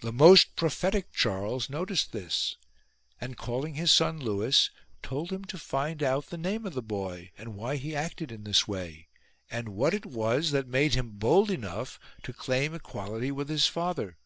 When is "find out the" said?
5.58-6.36